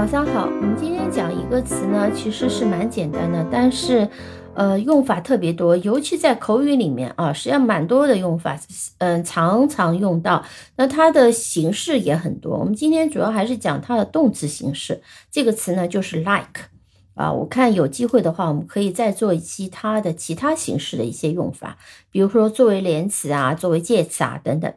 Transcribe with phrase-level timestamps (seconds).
[0.00, 4.08] 早上好，我们今天讲一个词呢，其实是蛮简单的，但是，
[4.54, 8.58] 呃，用法特别多，尤其在口语里面啊，实际上蛮多的用法，
[8.96, 10.42] 嗯，常常用到。
[10.76, 12.56] 那它的形式也很多。
[12.56, 15.02] 我们今天主要还是讲它的动词形式。
[15.30, 16.69] 这个词呢，就是 like
[17.14, 17.32] 啊。
[17.32, 21.78] 我看有机会的话，我们可以再做一期它的其他形式的一些用法，
[22.10, 24.72] 比如说作为连词啊，作为介词啊等等。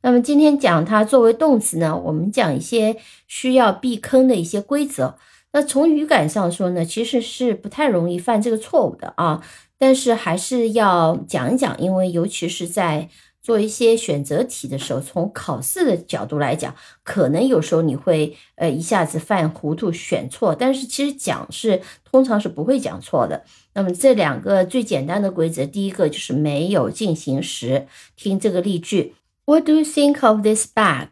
[0.00, 5.16] 那么今天讲它作为动词呢，我们讲一些需要避坑的一些规则。
[5.52, 9.42] 那从语感上说呢，其实是不太容易犯这个错误的啊。
[9.80, 13.08] 但是还是要讲一讲，因为尤其是在
[13.40, 20.54] 做一些选择题的时候，从考试的角度来讲，可能有时候你会呃一下子犯糊涂选错。
[20.54, 23.44] 但是其实讲是通常是不会讲错的。
[23.74, 27.86] 那么这两个最简单的规则，第一个就是没有进行时，
[28.16, 29.14] 听这个例句。
[29.46, 31.08] What do you think of this bag?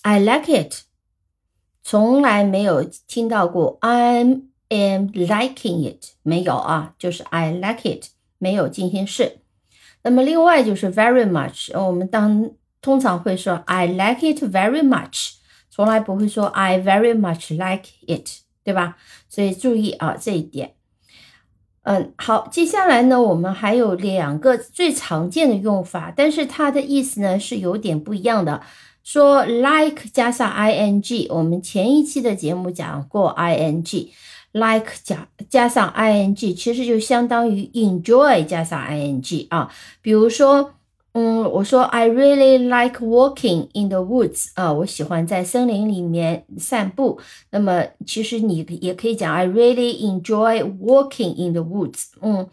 [0.00, 0.84] I like it.
[1.82, 4.20] 从来没有听到过 I
[4.68, 8.06] am liking it，没有啊，就是 I like it，
[8.38, 9.41] 没有进行式。
[10.04, 12.50] 那么另外就是 very much，我们当
[12.80, 15.34] 通常会说 I like it very much，
[15.70, 18.28] 从来不会说 I very much like it，
[18.64, 18.96] 对吧？
[19.28, 20.74] 所以注意啊这一点。
[21.84, 28.62] 嗯，好，接下来呢，我们还有两个最常见的用法，但是它的意思呢是有点不一样的。
[29.02, 34.12] 说 like 加上 ing，我们前一期的节目讲过 i n g
[34.52, 39.70] like 加加上 ing，其实就相当于 enjoy 加上 ing 啊。
[40.00, 40.72] 比如说。
[41.14, 47.20] 嗯，我说 I really like walking in the woods 啊，我喜欢在森林里面散步。
[47.50, 52.04] 那么其实你也可以讲 I really enjoy walking in the woods。
[52.22, 52.48] 嗯，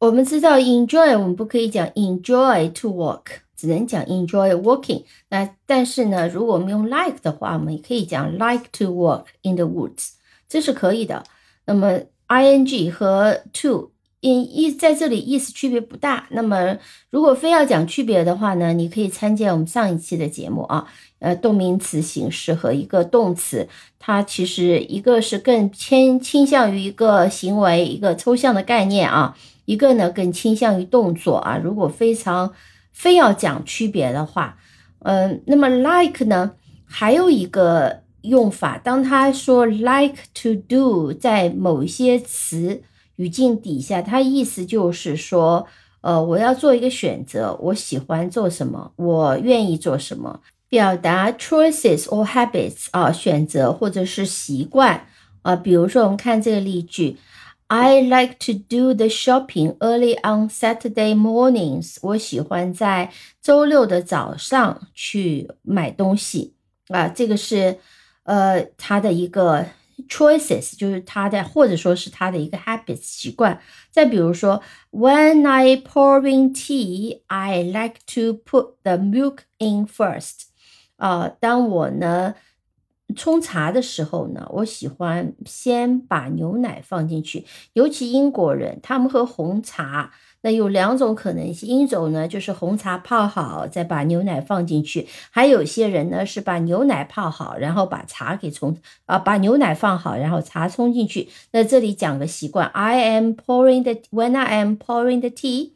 [0.00, 3.22] 我们知道 enjoy 我们不可以讲 enjoy to walk，
[3.56, 5.04] 只能讲 enjoy walking。
[5.30, 10.10] 那但是呢，如果我们用 like 的话，我们也可以讲 like to walk in the woods，
[10.46, 11.24] 这是可以的。
[11.66, 13.90] 那么 ing 和 to。
[14.26, 16.26] 意意在这里意思区别不大。
[16.30, 16.78] 那么，
[17.10, 20.86] 如果非要讲区别的话呢，你可以参见我们上一期的节目啊。
[21.18, 29.36] 呃，动名词形式和一个动词，它其实一个是更偏倾向于一个行为、一个抽象的概念啊，
[29.66, 31.60] 一个呢更倾向于动作啊。
[31.62, 32.50] 如果非常
[32.92, 34.56] 非要讲区别的话，
[35.00, 36.52] 嗯，那么 like 呢
[36.86, 42.82] 还有一个用法，当他说 like to do，在某些词。
[43.16, 45.64] 语境底下，他意思就是说，
[46.00, 55.06] 呃，我要做一个选择，我喜欢做什么，我愿意做什么，表达 choices or habits 啊，选择或者是习惯
[55.42, 55.54] 啊。
[55.54, 57.16] 比如说，我们看这个例句
[57.68, 61.98] ：I like to do the shopping early on Saturday mornings。
[62.02, 66.54] 我喜欢在周六的早上去买东西
[66.88, 67.06] 啊。
[67.06, 67.78] 这个是
[68.24, 69.64] 呃，他的一个。
[70.08, 73.60] Choices 就是他的，或者说是他的一个 habits 习惯。
[73.92, 80.46] 再比如说，When I pouring tea, I like to put the milk in first。
[80.96, 82.34] 啊，当我呢
[83.14, 87.46] 冲茶的时候呢，我喜欢先把牛奶放进去。
[87.74, 90.12] 尤其英国人，他们喝红茶。
[90.44, 101.30] 那有两种可能性，一种呢就是红茶泡好，再把牛奶放进去；还有些人呢是把牛奶泡好，然后把茶给冲啊，把牛奶放好，然后茶冲进去。
[101.52, 105.70] 那这里讲个习惯：I am pouring the when I am pouring the tea,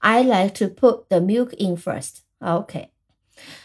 [0.00, 2.16] I like to put the milk in first.
[2.40, 2.93] OK。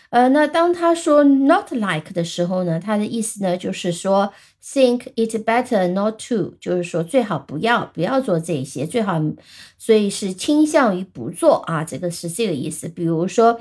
[0.09, 4.33] 呃，那当他说 not like 的时候呢，他的意思呢就是说
[4.63, 9.21] think it better not to，就是说最好不要不要做这些，最好，
[9.77, 12.87] 所以是倾向于不做啊，这个是这个意思。
[12.87, 13.59] 比如说，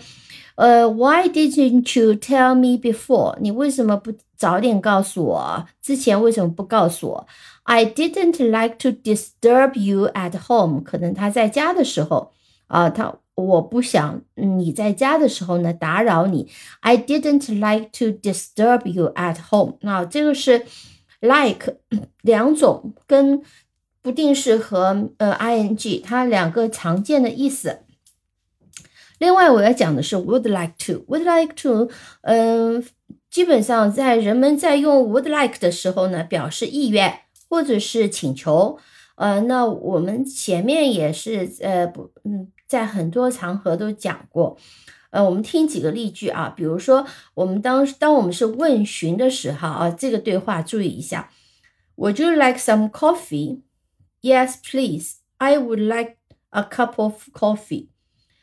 [0.54, 3.36] 呃，Why didn't you tell me before？
[3.40, 5.66] 你为什么不早点告诉我？
[5.82, 7.26] 之前为什么不告诉我
[7.64, 10.82] ？I didn't like to disturb you at home。
[10.82, 12.32] 可能他在家的时候
[12.68, 13.18] 啊，他。
[13.38, 16.50] 我不想你在家的时候呢打扰你。
[16.80, 19.76] I didn't like to disturb you at home。
[19.82, 20.64] 那这个是
[21.20, 21.76] like
[22.22, 23.40] 两种跟
[24.02, 27.78] 不定式和呃 ing 它两个常见的意思。
[29.18, 31.04] 另外我要讲的是 would like to。
[31.06, 31.88] would like to，
[32.22, 32.84] 嗯，
[33.30, 38.78] 基本上在人们在用 would like 的时候呢，表示意愿或者是请求。
[39.14, 42.50] 呃，那我们前面也是呃不嗯。
[42.68, 44.56] 在很多场合都讲过，
[45.10, 51.30] 呃，我们听几个例句啊，比如说我们当当我们是问询的时候啊，这个对话注意一下
[51.96, 53.62] ，Would you like some coffee?
[54.20, 55.14] Yes, please.
[55.38, 56.16] I would like
[56.50, 57.88] a cup of coffee.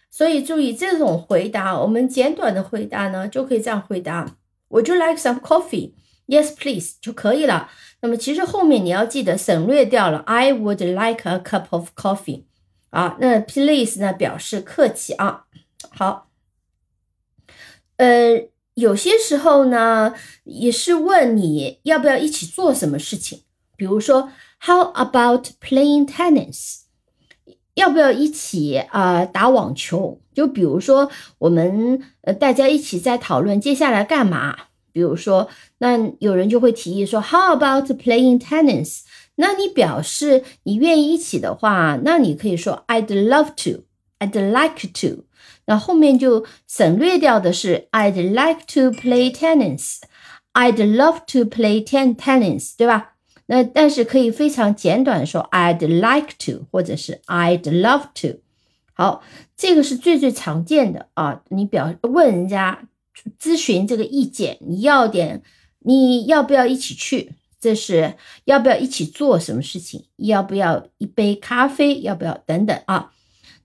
[0.10, 4.38] 所以注意这种回答，我们简短的回答呢，就可以这样回答
[4.70, 5.92] ：Would you like some coffee?
[6.28, 7.70] Yes, please 就可以了。
[8.02, 12.46] 那么其实后面你要记得省略掉了 I would like a cup of coffee
[12.96, 13.18] 啊。
[13.20, 15.46] 那 please 呢表示客气啊。
[15.92, 16.30] 好，
[17.98, 20.14] 呃，有些时候呢
[20.46, 23.42] 也是问你要不要一起做什么事情，
[23.78, 24.32] 比如说
[24.62, 26.82] How about playing tennis？
[27.76, 30.22] 要不要一起啊打网球？
[30.34, 34.58] 就比如说我们呃大家一起在讨论接下来干嘛。
[34.96, 35.50] 比如说，
[35.80, 39.02] 那有人就会提议说，How about playing tennis？
[39.36, 45.26] 那你表示你愿意一起的话，那你可以说 I'd love to，I'd like to。
[45.66, 53.16] 那后面就省略掉的是 I'd like to play tennis，I'd love to play ten tennis，对吧？
[53.48, 58.40] 那但是可以非常简短说 I'd like to，或者是 I'd love to。
[58.94, 59.24] 好，
[59.56, 62.88] 这个是最最常见的啊，你表问人家。
[63.40, 65.42] 咨询这个意见，你要点，
[65.80, 67.32] 你要不要一起去？
[67.60, 68.16] 这是
[68.46, 70.06] 要不要一起做什么事情？
[70.18, 72.02] 要不要一杯咖啡？
[72.02, 73.14] 要不要等等啊？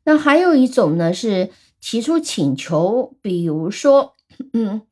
[0.04, 1.50] 那还有一种呢，是
[1.81, 4.16] 提出请求，比如说，
[4.54, 4.82] 嗯，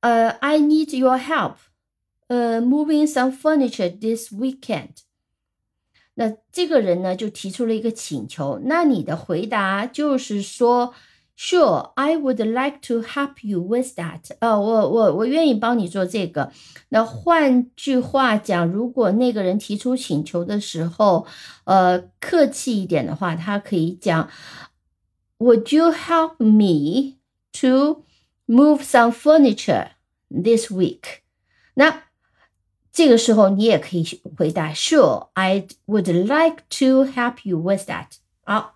[0.00, 1.54] 呃，I need your help，
[2.28, 5.02] 呃，moving some furniture this weekend。
[6.14, 10.94] 那这个人呢，就提出了一个请求，那你的回答就是说。
[11.37, 14.21] Sure, I would like to help you with that.
[14.39, 16.51] 呃，我我我愿意帮你做这个。
[16.89, 21.25] 那换句话讲，如果那个人提出请求的时候，
[21.63, 24.29] 呃，客气一点的话，他可以讲，
[25.39, 27.17] Would you help me
[27.53, 28.05] to
[28.47, 29.87] move some furniture
[30.29, 31.21] this week？
[31.73, 32.03] 那
[32.91, 34.05] 这个时候你也可以
[34.37, 38.05] 回答，Sure, I would like to help you with that.
[38.43, 38.75] 好。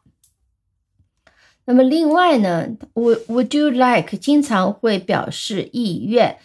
[1.66, 6.38] 那么另外呢，would would you like 经常会表示意愿。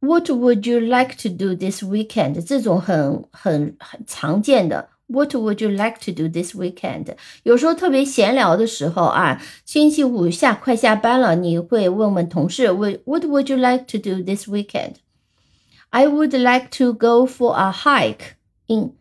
[0.00, 2.44] What would you like to do this weekend？
[2.44, 4.90] 这种很很很常见的。
[5.06, 7.16] What would you like to do this weekend？
[7.44, 18.34] 有时候特别闲聊的时候啊，星期五下快下班了，你会问问同事，What What would you like to do this weekend？I would like to go for a hike
[18.66, 18.94] in.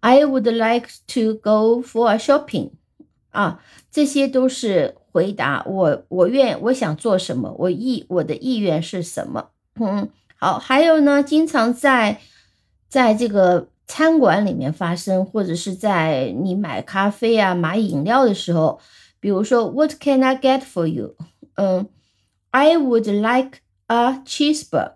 [0.00, 2.72] I would like to go for a shopping.
[3.30, 4.96] 啊，这些都是。
[5.11, 9.49] 回答我，我愿我想做什么，我意我的意愿是什么？
[9.79, 12.19] 嗯，好，还有呢，经常在
[12.87, 18.79] 在这个餐馆里面发生，或者是在你买咖啡啊、买饮料的时候，
[19.19, 21.15] 比如说，What can I get for you？
[21.55, 21.87] 嗯
[22.51, 24.93] ，I would like a cheeseburg”。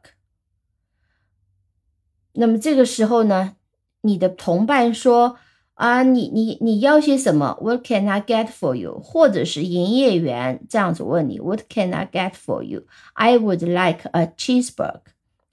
[2.33, 3.55] 那么这个时候呢，
[4.01, 5.37] 你的同伴说。
[5.75, 8.99] 啊，你你你要些什么？What can I get for you？
[8.99, 15.01] 或者是营业员这样子问你，What can I get for you？I would like a cheeseburger。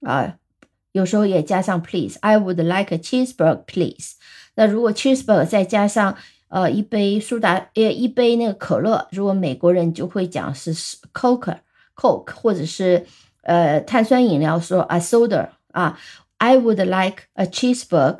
[0.02, 0.36] 啊，
[0.92, 2.18] 有时候也加上 please。
[2.20, 4.16] I would like a cheeseburger, please。
[4.56, 6.14] 那如果 cheeseburger 再加上
[6.48, 10.74] 呃一杯苏打呃一杯那个可乐，如果美国人就会讲是
[11.14, 13.06] Coke，Coke，或者是
[13.42, 15.98] 呃碳酸饮料说 a soda 啊。
[16.36, 18.18] I would like a cheeseburg。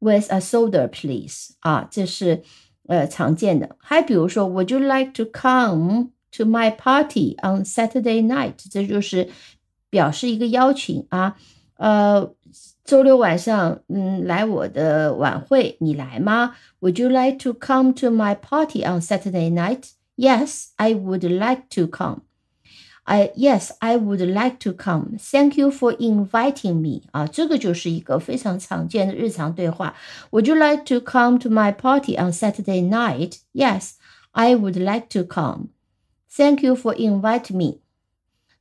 [0.00, 1.50] With a soda, please.
[1.60, 2.42] 啊，这是
[2.88, 3.76] 呃常见的。
[3.78, 8.54] 还比如说，Would you like to come to my party on Saturday night？
[8.68, 9.28] 这就是
[9.90, 11.36] 表示一个邀请啊。
[11.76, 12.34] 呃，
[12.84, 16.56] 周六晚上，嗯，来我的晚会，你来吗？
[16.80, 19.90] Would you like to come to my party on Saturday night?
[20.16, 22.22] Yes, I would like to come.
[23.06, 25.18] I yes, I would like to come.
[25.18, 27.02] Thank you for inviting me.
[27.10, 29.96] 啊，这个就是一个非常常见的日常对话。
[30.30, 33.38] Would you like to come to my party on Saturday night?
[33.52, 33.94] Yes,
[34.30, 35.70] I would like to come.
[36.30, 37.80] Thank you for inviting me.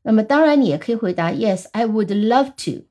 [0.01, 2.85] 那么当然你也可以回答 Yes, I would love to.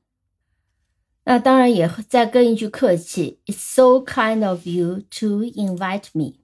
[1.25, 6.35] 那当然也再跟一句客气，It's so kind of you to invite me.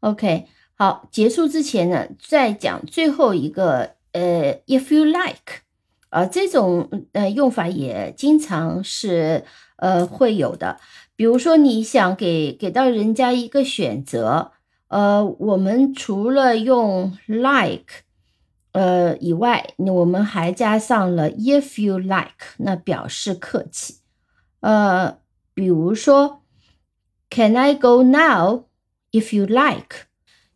[0.00, 0.48] OK。
[0.81, 5.61] 好，结束之前呢，再讲最后一个，呃，if you like，
[6.09, 9.45] 啊，这种呃用法也经常是
[9.75, 10.79] 呃会有的。
[11.15, 14.53] 比如说你想给给到人家一个选择，
[14.87, 18.01] 呃，我们除了用 like，
[18.71, 23.97] 呃以外，我们还加上了 if you like，那表示客气。
[24.61, 25.19] 呃，
[25.53, 26.41] 比如说
[27.29, 28.63] ，Can I go now
[29.11, 30.07] if you like？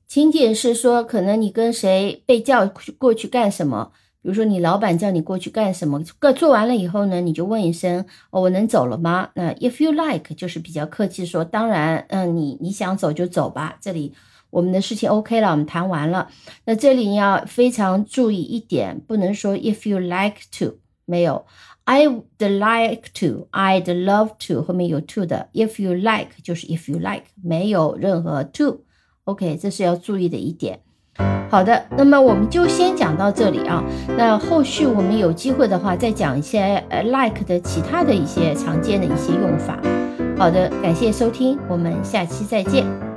[0.07, 3.91] 情景是说，可能你跟谁被叫过去干什么？
[4.21, 6.01] 比如说，你老板叫你过去干什么？
[6.17, 14.13] 个做完了以后呢，你就问一声：“哦，我能走了吗？”那 if you like 就是比较客气说：“当然，嗯，你你想走就走吧。”这里
[14.49, 16.29] 我们的事情 OK 了，我们谈完了。
[16.65, 21.45] 那这里你要非常注意一点，不能说 if you like to，没有
[21.85, 25.49] I'd like to, I'd love to，后面有 to 的。
[25.53, 28.84] If you like 就是 if you like，没有任何 to。
[29.25, 30.79] OK，这是要注意的一点。
[31.49, 33.83] 好的，那么我们就先讲到这里啊。
[34.17, 39.79] 那后续我们有机会的话，再讲一些呃 like 的其他的一些常见的一些用法。
[40.37, 43.14] 好的，感谢收听，我们下期再见。